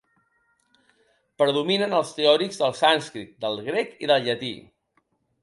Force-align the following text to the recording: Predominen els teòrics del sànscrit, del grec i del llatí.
Predominen 1.41 1.93
els 1.99 2.13
teòrics 2.21 2.57
del 2.63 2.75
sànscrit, 2.81 3.37
del 3.47 3.61
grec 3.69 3.95
i 4.07 4.11
del 4.15 4.27
llatí. 4.31 4.53